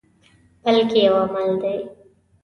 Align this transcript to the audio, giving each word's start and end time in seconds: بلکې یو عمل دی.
بلکې 0.63 0.99
یو 1.07 1.15
عمل 1.23 1.49
دی. 1.61 1.77